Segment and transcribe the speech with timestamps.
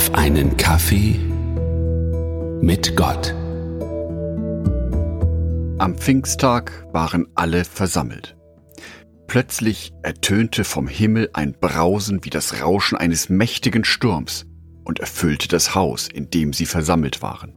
[0.00, 1.12] auf einen Kaffee
[2.62, 3.34] mit Gott.
[5.76, 8.34] Am Pfingsttag waren alle versammelt.
[9.26, 14.46] Plötzlich ertönte vom Himmel ein Brausen wie das Rauschen eines mächtigen Sturms
[14.84, 17.52] und erfüllte das Haus, in dem sie versammelt waren.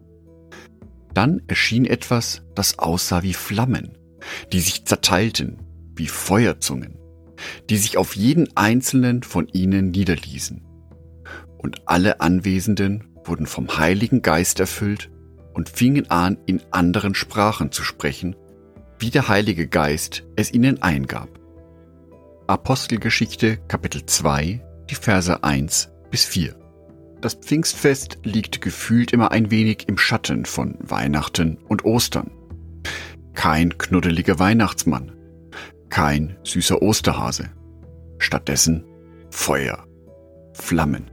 [1.13, 3.97] Dann erschien etwas, das aussah wie Flammen,
[4.51, 5.59] die sich zerteilten
[5.95, 6.97] wie Feuerzungen,
[7.69, 10.72] die sich auf jeden einzelnen von ihnen niederließen.
[11.63, 15.09] Und alle Anwesenden wurden vom Heiligen Geist erfüllt
[15.53, 18.35] und fingen an, in anderen Sprachen zu sprechen,
[18.99, 21.29] wie der Heilige Geist es ihnen eingab.
[22.47, 26.55] Apostelgeschichte Kapitel 2, die Verse 1 bis 4.
[27.21, 32.31] Das Pfingstfest liegt gefühlt immer ein wenig im Schatten von Weihnachten und Ostern.
[33.33, 35.13] Kein knuddeliger Weihnachtsmann,
[35.89, 37.49] kein süßer Osterhase.
[38.17, 38.83] Stattdessen
[39.29, 39.87] Feuer,
[40.53, 41.09] Flammen.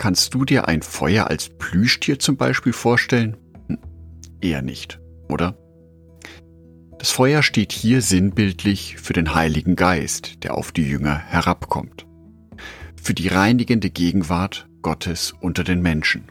[0.00, 3.36] Kannst du dir ein Feuer als Plüschtier zum Beispiel vorstellen?
[3.68, 3.76] Hm,
[4.40, 5.58] eher nicht, oder?
[6.98, 12.06] Das Feuer steht hier sinnbildlich für den Heiligen Geist, der auf die Jünger herabkommt.
[12.96, 16.24] Für die reinigende Gegenwart Gottes unter den Menschen.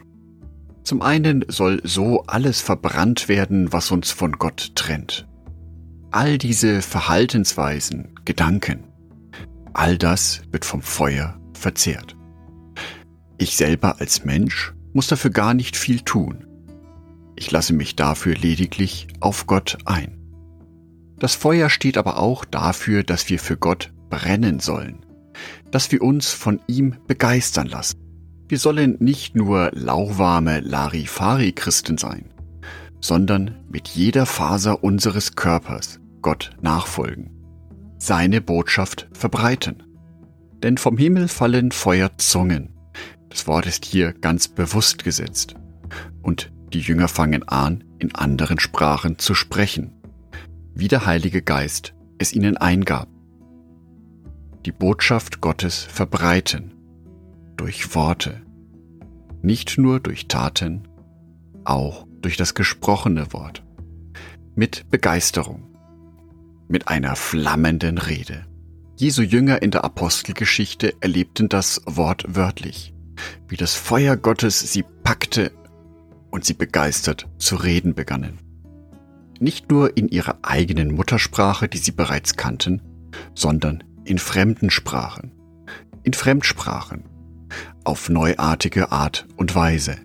[0.84, 5.28] Zum einen soll so alles verbrannt werden, was uns von Gott trennt.
[6.10, 8.86] All diese Verhaltensweisen, Gedanken,
[9.74, 12.19] all das wird vom Feuer verzehrt.
[13.40, 16.46] Ich selber als Mensch muss dafür gar nicht viel tun.
[17.38, 20.20] Ich lasse mich dafür lediglich auf Gott ein.
[21.20, 25.06] Das Feuer steht aber auch dafür, dass wir für Gott brennen sollen,
[25.72, 27.98] dass wir uns von ihm begeistern lassen.
[28.50, 32.34] Wir sollen nicht nur lauwarme Larifari-Christen sein,
[33.00, 37.32] sondern mit jeder Faser unseres Körpers Gott nachfolgen,
[38.00, 39.84] seine Botschaft verbreiten.
[40.62, 42.79] Denn vom Himmel fallen Feuerzungen.
[43.30, 45.56] Das Wort ist hier ganz bewusst gesetzt.
[46.22, 49.94] Und die Jünger fangen an, in anderen Sprachen zu sprechen
[50.80, 53.10] wie der Heilige Geist es ihnen eingab.
[54.66, 56.74] Die Botschaft Gottes verbreiten
[57.58, 58.42] durch Worte,
[59.42, 60.88] nicht nur durch Taten,
[61.66, 63.64] auch durch das gesprochene Wort,
[64.56, 65.68] mit Begeisterung,
[66.70, 68.46] mit einer flammenden Rede.
[68.96, 72.94] Jesu Jünger in der Apostelgeschichte erlebten das Wort wörtlich,
[73.50, 75.52] wie das Feuer Gottes sie packte
[76.32, 78.40] und sie begeistert zu reden begannen
[79.40, 82.82] nicht nur in ihrer eigenen Muttersprache, die sie bereits kannten,
[83.34, 85.32] sondern in fremden Sprachen,
[86.04, 87.04] in Fremdsprachen,
[87.84, 89.98] auf neuartige Art und Weise.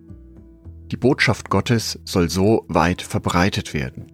[0.90, 4.06] Die Botschaft Gottes soll so weit verbreitet werden,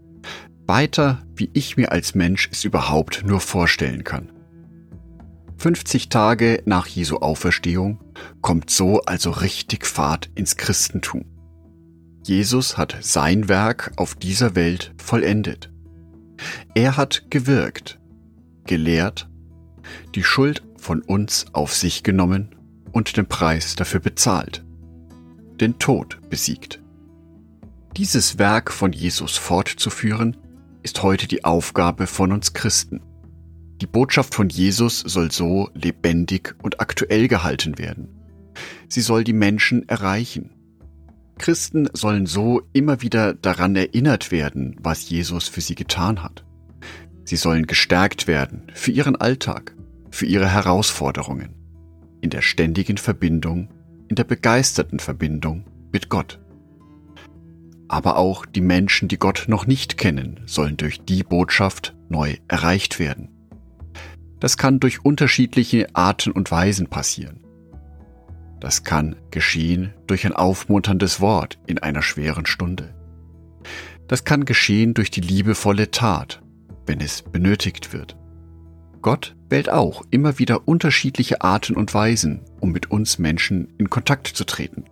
[0.67, 4.33] weiter, wie ich mir als Mensch es überhaupt nur vorstellen kann.
[5.61, 8.01] 50 Tage nach Jesu Auferstehung
[8.41, 11.27] kommt so also richtig Fahrt ins Christentum.
[12.25, 15.71] Jesus hat sein Werk auf dieser Welt vollendet.
[16.75, 18.01] Er hat gewirkt,
[18.65, 19.29] gelehrt,
[20.15, 22.57] die Schuld von uns auf sich genommen
[22.93, 24.65] und den Preis dafür bezahlt,
[25.61, 26.81] den Tod besiegt.
[27.99, 30.39] Dieses Werk von Jesus fortzuführen,
[30.83, 33.03] ist heute die Aufgabe von uns Christen.
[33.81, 38.09] Die Botschaft von Jesus soll so lebendig und aktuell gehalten werden.
[38.89, 40.51] Sie soll die Menschen erreichen,
[41.41, 46.45] Christen sollen so immer wieder daran erinnert werden, was Jesus für sie getan hat.
[47.25, 49.75] Sie sollen gestärkt werden für ihren Alltag,
[50.11, 51.55] für ihre Herausforderungen,
[52.21, 53.71] in der ständigen Verbindung,
[54.09, 56.39] in der begeisterten Verbindung mit Gott.
[57.89, 62.99] Aber auch die Menschen, die Gott noch nicht kennen, sollen durch die Botschaft neu erreicht
[62.99, 63.31] werden.
[64.41, 67.41] Das kann durch unterschiedliche Arten und Weisen passieren.
[68.59, 72.95] Das kann geschehen durch ein aufmunterndes Wort in einer schweren Stunde.
[74.09, 76.43] Das kann geschehen durch die liebevolle Tat,
[76.87, 78.17] wenn es benötigt wird.
[79.03, 84.27] Gott wählt auch immer wieder unterschiedliche Arten und Weisen, um mit uns Menschen in Kontakt
[84.27, 84.85] zu treten.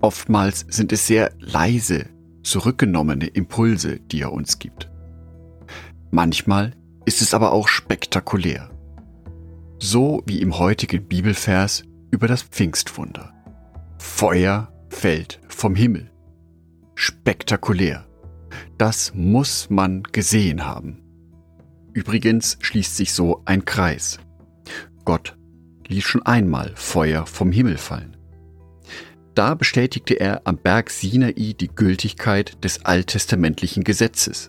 [0.00, 2.06] Oftmals sind es sehr leise,
[2.42, 4.90] zurückgenommene Impulse, die er uns gibt.
[6.10, 6.72] Manchmal
[7.06, 8.70] ist es aber auch spektakulär.
[9.78, 13.32] So wie im heutigen Bibelvers über das Pfingstwunder.
[13.98, 16.10] Feuer fällt vom Himmel.
[16.94, 18.06] Spektakulär.
[18.76, 21.02] Das muss man gesehen haben.
[21.92, 24.18] Übrigens schließt sich so ein Kreis.
[25.04, 25.36] Gott
[25.86, 28.16] ließ schon einmal Feuer vom Himmel fallen.
[29.34, 34.48] Da bestätigte er am Berg Sinai die Gültigkeit des alttestamentlichen Gesetzes.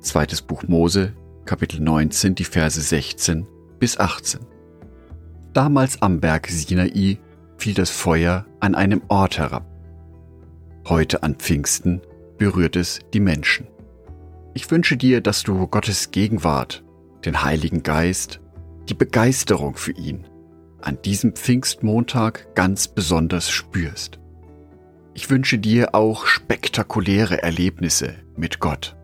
[0.00, 1.14] Zweites Buch Mose,
[1.50, 3.44] Kapitel 19, die Verse 16
[3.80, 4.38] bis 18.
[5.52, 7.18] Damals am Berg Sinai
[7.56, 9.66] fiel das Feuer an einem Ort herab.
[10.88, 12.02] Heute an Pfingsten
[12.38, 13.66] berührt es die Menschen.
[14.54, 16.84] Ich wünsche dir, dass du Gottes Gegenwart,
[17.24, 18.38] den Heiligen Geist,
[18.88, 20.28] die Begeisterung für ihn
[20.80, 24.20] an diesem Pfingstmontag ganz besonders spürst.
[25.14, 28.94] Ich wünsche dir auch spektakuläre Erlebnisse mit Gott.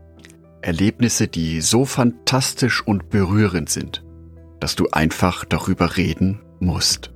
[0.66, 4.04] Erlebnisse, die so fantastisch und berührend sind,
[4.58, 7.12] dass du einfach darüber reden musst.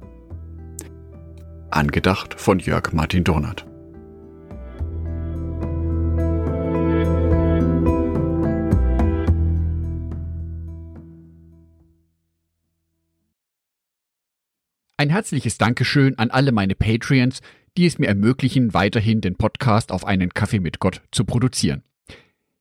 [1.68, 3.66] Angedacht von Jörg Martin Donat.
[14.96, 17.40] Ein herzliches Dankeschön an alle meine Patreons,
[17.76, 21.82] die es mir ermöglichen, weiterhin den Podcast auf einen Kaffee mit Gott zu produzieren.